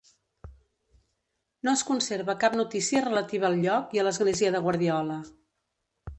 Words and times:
No 1.67 1.75
es 1.79 1.83
conserva 1.89 2.35
cap 2.45 2.57
notícia 2.61 3.05
relativa 3.07 3.47
al 3.51 3.59
lloc 3.67 3.95
i 3.99 4.03
a 4.05 4.09
l'església 4.09 4.53
de 4.57 4.65
Guardiola. 4.67 5.21